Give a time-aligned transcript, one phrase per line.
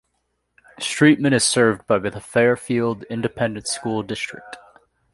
[0.79, 4.57] Streetman is served by the Fairfield Independent School District.